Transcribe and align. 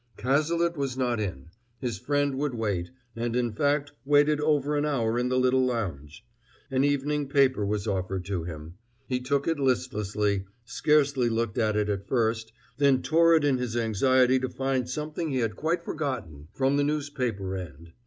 Cazalet 0.17 0.75
was 0.77 0.97
not 0.97 1.19
in; 1.19 1.49
his 1.79 1.99
friend 1.99 2.33
would 2.39 2.55
wait, 2.55 2.89
and 3.15 3.35
in 3.35 3.53
fact 3.53 3.91
waited 4.03 4.41
over 4.41 4.75
an 4.75 4.83
hour 4.83 5.19
in 5.19 5.29
the 5.29 5.37
little 5.37 5.63
lounge. 5.63 6.25
An 6.71 6.83
evening 6.83 7.29
paper 7.29 7.63
was 7.63 7.85
offered 7.85 8.25
to 8.25 8.43
him; 8.43 8.79
he 9.05 9.19
took 9.19 9.47
it 9.47 9.59
listlessly, 9.59 10.45
scarcely 10.65 11.29
looked 11.29 11.59
at 11.59 11.75
it 11.75 11.87
at 11.87 12.07
first, 12.07 12.51
then 12.79 13.03
tore 13.03 13.35
it 13.35 13.43
in 13.43 13.59
his 13.59 13.77
anxiety 13.77 14.39
to 14.39 14.49
find 14.49 14.89
something 14.89 15.29
he 15.29 15.37
had 15.37 15.55
quite 15.55 15.83
forgotten 15.83 16.47
from 16.51 16.77
the 16.77 16.83
newspaper 16.83 17.55
end. 17.55 17.91